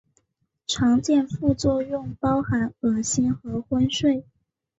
[0.65, 4.25] 常见副作用包含恶心和昏睡。